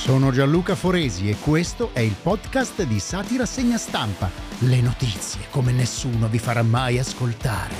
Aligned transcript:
Sono 0.00 0.30
Gianluca 0.30 0.74
Foresi 0.74 1.28
e 1.28 1.36
questo 1.36 1.90
è 1.92 2.00
il 2.00 2.14
podcast 2.20 2.84
di 2.84 2.98
Satira 2.98 3.44
Segna 3.44 3.76
Stampa. 3.76 4.30
Le 4.60 4.80
notizie 4.80 5.42
come 5.50 5.72
nessuno 5.72 6.26
vi 6.26 6.38
farà 6.38 6.62
mai 6.62 6.98
ascoltare. 6.98 7.74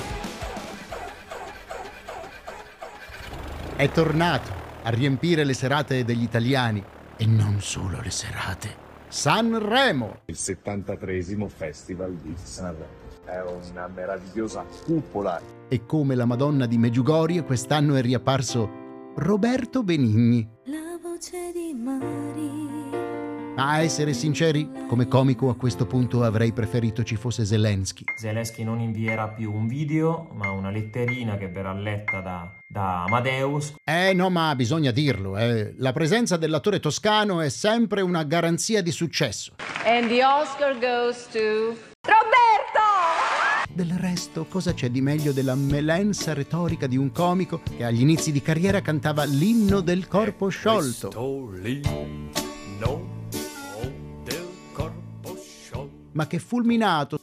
È 3.75 3.89
tornato 3.89 4.51
a 4.83 4.89
riempire 4.91 5.43
le 5.43 5.55
serate 5.55 6.05
degli 6.05 6.21
italiani 6.21 6.81
e 7.17 7.25
non 7.25 7.59
solo 7.59 7.99
le 7.99 8.11
serate. 8.11 8.75
Sanremo! 9.07 10.19
Il 10.25 10.35
73 10.35 11.23
Festival 11.47 12.13
di 12.17 12.35
Sanremo. 12.39 12.99
È 13.25 13.39
una 13.39 13.87
meravigliosa 13.87 14.63
cupola. 14.85 15.41
E 15.67 15.87
come 15.87 16.13
la 16.13 16.25
Madonna 16.25 16.67
di 16.67 16.77
Meggiugorie, 16.77 17.43
quest'anno 17.43 17.95
è 17.95 18.01
riapparso 18.01 18.69
Roberto 19.15 19.81
Benigni. 19.81 20.47
La 20.65 20.99
voce 21.01 21.51
di 21.51 21.73
Mari. 21.73 22.10
A 23.63 23.79
essere 23.79 24.13
sinceri, 24.13 24.67
come 24.87 25.07
comico 25.07 25.47
a 25.49 25.55
questo 25.55 25.85
punto 25.85 26.23
avrei 26.23 26.51
preferito 26.51 27.03
ci 27.03 27.15
fosse 27.15 27.45
Zelensky. 27.45 28.05
Zelensky 28.17 28.63
non 28.63 28.79
invierà 28.79 29.27
più 29.27 29.53
un 29.53 29.67
video, 29.67 30.29
ma 30.33 30.49
una 30.49 30.71
letterina 30.71 31.37
che 31.37 31.47
verrà 31.47 31.71
letta 31.71 32.21
da, 32.21 32.51
da 32.65 33.03
Amadeus. 33.03 33.75
Eh 33.83 34.13
no, 34.13 34.31
ma 34.31 34.55
bisogna 34.55 34.89
dirlo, 34.89 35.37
eh. 35.37 35.75
la 35.77 35.93
presenza 35.93 36.37
dell'attore 36.37 36.79
toscano 36.79 37.39
è 37.39 37.49
sempre 37.49 38.01
una 38.01 38.23
garanzia 38.23 38.81
di 38.81 38.89
successo. 38.89 39.53
And 39.85 40.07
the 40.07 40.25
Oscar 40.25 40.79
goes 40.79 41.27
to 41.27 41.77
Roberto! 42.01 43.69
Del 43.71 43.91
resto, 43.91 44.45
cosa 44.45 44.73
c'è 44.73 44.89
di 44.89 45.01
meglio 45.01 45.33
della 45.33 45.53
melensa 45.53 46.33
retorica 46.33 46.87
di 46.87 46.97
un 46.97 47.11
comico 47.11 47.61
che 47.61 47.85
agli 47.85 48.01
inizi 48.01 48.31
di 48.31 48.41
carriera 48.41 48.81
cantava 48.81 49.23
l'inno 49.23 49.81
del 49.81 50.07
corpo 50.07 50.49
sciolto? 50.49 51.09
Ma 56.13 56.27
che 56.27 56.39
fulminato 56.39 57.19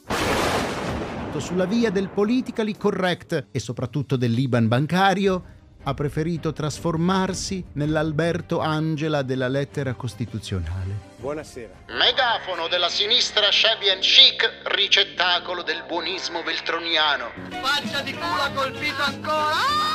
sulla 1.39 1.65
via 1.65 1.89
del 1.89 2.09
politically 2.09 2.75
correct 2.75 3.47
e 3.51 3.59
soprattutto 3.59 4.17
dell'Iban 4.17 4.67
bancario, 4.67 5.57
ha 5.83 5.93
preferito 5.93 6.51
trasformarsi 6.51 7.63
nell'Alberto 7.73 8.59
Angela 8.59 9.21
della 9.21 9.47
lettera 9.47 9.93
costituzionale. 9.93 11.07
Buonasera. 11.17 11.73
Megafono 11.87 12.67
della 12.67 12.89
sinistra 12.89 13.51
shabby 13.51 13.89
and 13.89 14.01
chic, 14.01 14.63
ricettacolo 14.75 15.63
del 15.63 15.83
buonismo 15.87 16.43
veltroniano. 16.43 17.29
Faccia 17.61 18.01
di 18.01 18.11
culo 18.11 18.41
ha 18.41 18.51
colpito 18.53 19.01
ancora! 19.01 19.87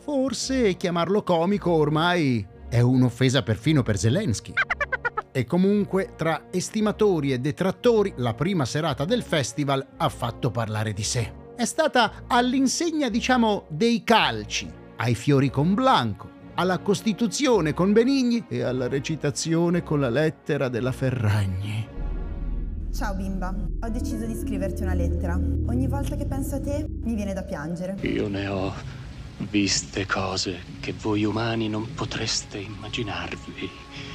Forse 0.00 0.74
chiamarlo 0.76 1.22
comico 1.22 1.70
ormai 1.70 2.44
è 2.68 2.80
un'offesa 2.80 3.42
perfino 3.42 3.82
per 3.82 3.96
Zelensky. 3.96 4.52
E 5.34 5.46
comunque, 5.46 6.12
tra 6.14 6.48
estimatori 6.50 7.32
e 7.32 7.38
detrattori, 7.38 8.12
la 8.16 8.34
prima 8.34 8.66
serata 8.66 9.06
del 9.06 9.22
festival 9.22 9.84
ha 9.96 10.08
fatto 10.10 10.50
parlare 10.50 10.92
di 10.92 11.02
sé. 11.02 11.32
È 11.56 11.64
stata 11.64 12.24
all'insegna, 12.26 13.08
diciamo, 13.08 13.64
dei 13.68 14.04
calci, 14.04 14.70
ai 14.96 15.14
fiori 15.14 15.48
con 15.48 15.72
Blanco, 15.72 16.28
alla 16.54 16.80
Costituzione 16.80 17.72
con 17.72 17.94
Benigni 17.94 18.44
e 18.46 18.60
alla 18.62 18.88
recitazione 18.88 19.82
con 19.82 20.00
la 20.00 20.10
lettera 20.10 20.68
della 20.68 20.92
Ferragni. 20.92 21.88
Ciao 22.94 23.14
bimba, 23.14 23.54
ho 23.80 23.88
deciso 23.88 24.26
di 24.26 24.34
scriverti 24.34 24.82
una 24.82 24.92
lettera. 24.92 25.34
Ogni 25.34 25.88
volta 25.88 26.14
che 26.14 26.26
penso 26.26 26.56
a 26.56 26.60
te 26.60 26.86
mi 27.04 27.14
viene 27.14 27.32
da 27.32 27.42
piangere. 27.42 27.96
Io 28.02 28.28
ne 28.28 28.48
ho 28.48 28.74
viste 29.50 30.04
cose 30.04 30.58
che 30.78 30.92
voi 31.00 31.24
umani 31.24 31.70
non 31.70 31.94
potreste 31.94 32.58
immaginarvi. 32.58 33.70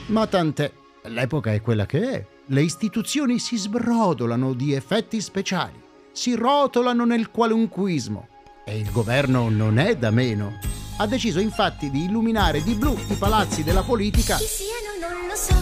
Ma 0.07 0.27
tant'è, 0.27 0.71
l'epoca 1.07 1.53
è 1.53 1.61
quella 1.61 1.85
che 1.85 2.11
è. 2.11 2.25
Le 2.47 2.61
istituzioni 2.61 3.39
si 3.39 3.57
sbrodolano 3.57 4.53
di 4.53 4.73
effetti 4.73 5.19
speciali, 5.21 5.81
si 6.11 6.35
rotolano 6.35 7.05
nel 7.05 7.29
qualunquismo. 7.29 8.27
E 8.65 8.77
il 8.77 8.91
governo 8.91 9.49
non 9.49 9.77
è 9.79 9.95
da 9.95 10.11
meno. 10.11 10.59
Ha 10.97 11.07
deciso 11.07 11.39
infatti 11.39 11.89
di 11.89 12.05
illuminare 12.05 12.63
di 12.63 12.73
blu 12.73 12.97
i 13.09 13.15
palazzi 13.15 13.63
della 13.63 13.83
politica 13.83 14.35
Chi 14.37 14.45
siano 14.45 15.13
non 15.13 15.27
lo 15.27 15.35
so, 15.35 15.55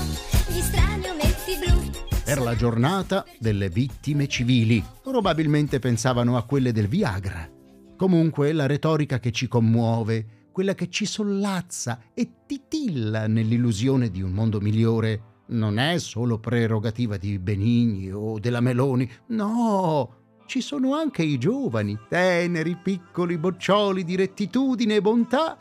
gli 0.52 0.62
strani 0.62 1.08
ometti 1.10 1.58
blu. 1.60 1.92
per 2.24 2.40
la 2.40 2.56
giornata 2.56 3.26
delle 3.38 3.70
vittime 3.70 4.28
civili. 4.28 4.84
Probabilmente 5.04 5.80
pensavano 5.80 6.38
a 6.38 6.44
quelle 6.44 6.72
del 6.72 6.88
Viagra. 6.88 7.50
Comunque 7.98 8.52
la 8.54 8.66
retorica 8.66 9.20
che 9.20 9.32
ci 9.32 9.48
commuove, 9.48 10.48
quella 10.52 10.74
che 10.74 10.90
ci 10.90 11.06
sollazza 11.06 12.00
e 12.14 12.30
titilla 12.46 13.28
nell'illusione 13.28 14.10
di 14.10 14.22
un 14.22 14.32
mondo 14.32 14.60
migliore, 14.62 15.35
non 15.48 15.78
è 15.78 15.98
solo 16.00 16.40
prerogativa 16.40 17.18
di 17.18 17.38
Benigni 17.40 18.12
o 18.12 18.40
della 18.40 18.62
Meloni, 18.62 19.10
no, 19.28 20.24
ci 20.46 20.62
sono 20.62 20.96
anche 20.96 21.24
i 21.24 21.38
giovani, 21.38 21.98
teneri, 22.08 22.76
piccoli 22.76 23.38
boccioli 23.38 24.04
di 24.04 24.16
rettitudine 24.16 24.96
e 24.96 25.02
bontà 25.02 25.58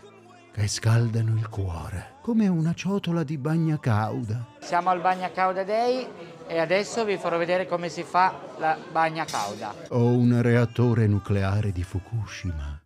che 0.52 0.68
scaldano 0.68 1.34
il 1.36 1.48
cuore, 1.48 2.18
come 2.22 2.46
una 2.46 2.74
ciotola 2.74 3.24
di 3.24 3.36
bagna 3.38 3.80
cauda. 3.80 4.46
Siamo 4.60 4.90
al 4.90 5.00
Bagna 5.00 5.32
Cauda 5.32 5.64
Day 5.64 6.06
e 6.46 6.58
adesso 6.60 7.04
vi 7.04 7.16
farò 7.16 7.38
vedere 7.38 7.66
come 7.66 7.88
si 7.88 8.04
fa 8.04 8.32
la 8.58 8.78
bagna 8.92 9.24
cauda. 9.24 9.74
o 9.88 10.06
un 10.06 10.40
reattore 10.40 11.08
nucleare 11.08 11.72
di 11.72 11.82
Fukushima. 11.82 12.80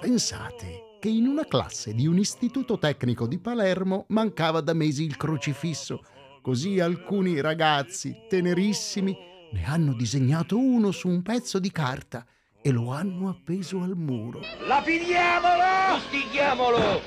Pensate 0.00 0.91
che 1.02 1.08
in 1.08 1.26
una 1.26 1.44
classe 1.46 1.94
di 1.94 2.06
un 2.06 2.16
istituto 2.16 2.78
tecnico 2.78 3.26
di 3.26 3.40
Palermo 3.40 4.04
mancava 4.10 4.60
da 4.60 4.72
mesi 4.72 5.02
il 5.02 5.16
crocifisso, 5.16 6.04
così 6.40 6.78
alcuni 6.78 7.40
ragazzi 7.40 8.16
tenerissimi 8.28 9.16
ne 9.50 9.64
hanno 9.64 9.94
disegnato 9.94 10.56
uno 10.56 10.92
su 10.92 11.08
un 11.08 11.22
pezzo 11.22 11.58
di 11.58 11.72
carta 11.72 12.24
e 12.62 12.70
lo 12.70 12.92
hanno 12.92 13.28
appeso 13.28 13.82
al 13.82 13.96
muro. 13.96 14.42
Lapidiamolo! 14.64 15.98
Fustighiamolo! 15.98 17.00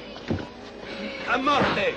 A 1.28 1.38
morte! 1.38 1.94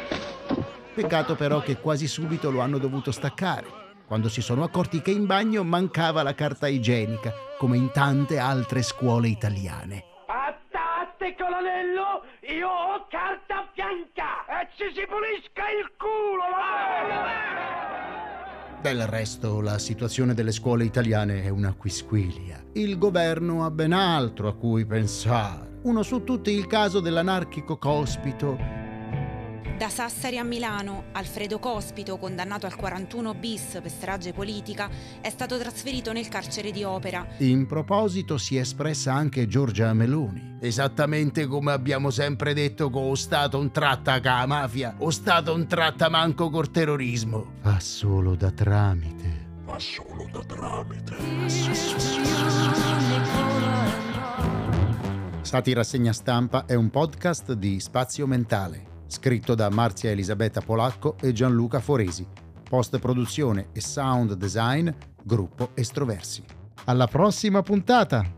Peccato 0.95 1.35
però 1.35 1.61
che 1.63 1.81
quasi 1.81 2.07
subito 2.07 2.53
lo 2.53 2.61
hanno 2.61 2.79
dovuto 2.79 3.11
staccare, 3.11 3.67
quando 4.07 4.29
si 4.29 4.41
sono 4.41 4.63
accorti 4.63 5.03
che 5.03 5.11
in 5.11 5.27
bagno 5.27 5.65
mancava 5.65 6.23
la 6.23 6.37
carta 6.37 6.69
igienica, 6.69 7.35
come 7.59 7.77
in 7.77 7.91
tante 7.91 8.39
altre 8.39 8.83
scuole 8.83 9.27
italiane. 9.27 10.08
Attate 11.29 11.35
colonnello, 11.37 12.25
io 12.57 12.69
ho 12.69 13.07
carta 13.11 13.69
bianca! 13.75 14.47
E 14.47 14.69
ci 14.77 14.85
si 14.95 15.07
pulisca 15.07 15.69
il 15.69 15.93
culo! 15.99 16.45
Del 18.81 19.07
resto, 19.07 19.61
la 19.61 19.79
situazione 19.79 20.33
delle 20.33 20.53
scuole 20.53 20.85
italiane 20.85 21.43
è 21.43 21.49
una 21.51 21.75
quisquilia. 21.75 22.65
Il 22.75 22.97
governo 22.97 23.65
ha 23.65 23.71
ben 23.71 23.93
altro 23.93 24.49
a 24.49 24.55
cui 24.55 24.87
pensare. 24.87 25.81
Uno 25.83 26.03
su 26.03 26.25
tutti 26.25 26.51
il 26.51 26.67
caso 26.67 27.01
dell'anarchico 27.01 27.77
Cospito. 27.77 28.78
Da 29.79 29.89
Sassari 29.89 30.39
a 30.39 30.43
Milano, 30.43 31.05
Alfredo 31.13 31.61
Cospito, 31.61 32.19
condannato 32.19 32.67
al 32.67 32.75
41 32.75 33.35
bis 33.35 33.79
per 33.81 33.89
strage 33.89 34.33
politica, 34.33 34.91
è 35.21 35.31
stato 35.31 35.57
trasferito 35.57 36.13
nel 36.13 36.27
carcere 36.27 36.73
di 36.73 36.83
Opera. 36.83 37.25
In 37.39 37.65
proposito 37.67 38.39
si 38.39 38.57
è 38.57 38.61
espressa 38.61 39.13
anche 39.13 39.47
Giorgia 39.47 39.95
Meloni. 39.95 40.57
Esattamente 40.61 41.47
come 41.47 41.71
abbiamo 41.71 42.11
sempre 42.11 42.55
detto 42.55 42.91
che 42.91 42.99
o 42.99 43.15
Stato 43.15 43.59
non 43.59 43.71
tratta 43.71 44.19
ca 44.19 44.45
mafia, 44.47 44.97
o 44.99 45.11
Stato 45.11 45.57
non 45.57 45.69
tratta 45.69 46.09
manco 46.09 46.51
col 46.51 46.73
terrorismo. 46.73 47.53
Fa 47.61 47.79
solo 47.79 48.35
da 48.35 48.51
tramite. 48.51 49.47
Ma 49.65 49.79
solo 49.79 50.29
da 50.33 50.43
tramite. 50.43 51.15
Satira 55.43 55.85
Segna 55.85 56.13
Stampa 56.13 56.67
è 56.67 56.75
un 56.75 56.91
podcast 56.91 57.53
di 57.53 57.79
Spazio 57.81 58.27
Mentale, 58.27 58.88
scritto 59.09 59.57
da 59.57 59.69
Marzia 59.69 60.11
Elisabetta 60.11 60.61
Polacco 60.61 61.17
e 61.21 61.33
Gianluca 61.33 61.81
Foresi. 61.81 62.25
Post 62.69 62.99
produzione 62.99 63.71
e 63.73 63.81
sound 63.81 64.35
design, 64.35 64.89
gruppo 65.25 65.71
Estroversi. 65.75 66.45
Alla 66.85 67.09
prossima 67.09 67.63
puntata! 67.63 68.38